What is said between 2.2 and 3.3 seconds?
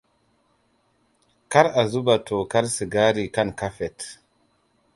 tokar sigari